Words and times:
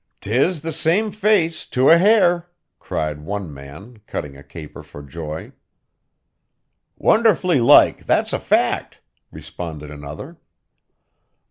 ''T 0.19 0.31
is 0.31 0.61
the 0.63 0.71
same 0.73 1.11
face, 1.11 1.63
to 1.67 1.91
a 1.91 1.97
hair!' 1.99 2.49
cried 2.79 3.21
one 3.21 3.53
man, 3.53 4.01
cutting 4.07 4.35
a 4.35 4.41
caper 4.41 4.81
for 4.81 5.03
joy. 5.03 5.51
'Wonderfully 6.97 7.59
like, 7.59 8.07
that's 8.07 8.33
a 8.33 8.39
fact!' 8.39 8.99
responded 9.31 9.91
another. 9.91 10.37